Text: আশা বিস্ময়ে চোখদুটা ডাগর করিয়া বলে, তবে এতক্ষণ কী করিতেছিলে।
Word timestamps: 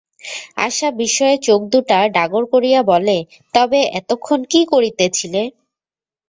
আশা 0.67 0.87
বিস্ময়ে 0.99 1.35
চোখদুটা 1.47 1.97
ডাগর 2.15 2.43
করিয়া 2.53 2.79
বলে, 2.91 3.17
তবে 3.53 3.79
এতক্ষণ 3.99 4.39
কী 4.51 4.61
করিতেছিলে। 4.71 5.41